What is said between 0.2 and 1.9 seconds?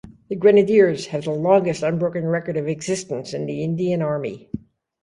The Grenadiers have the longest